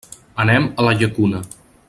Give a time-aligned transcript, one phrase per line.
[0.43, 1.45] Anem a la Llacuna.